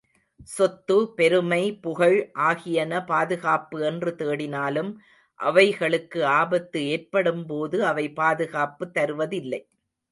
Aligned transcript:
சொத்து, 0.49 0.95
பெருமை, 1.15 1.59
புகழ் 1.81 2.15
ஆகியன 2.47 3.03
பாதுகாப்பு 3.05 3.79
என்று 3.83 4.11
தேடினாலும், 4.17 4.91
அவைகளுக்கு 5.39 6.25
ஆபத்து 6.33 6.79
ஏற்படும்போது 6.87 7.79
அவை 7.85 8.05
பாதுகாப்பு 8.13 8.87
தருவதில்லை. 8.99 9.61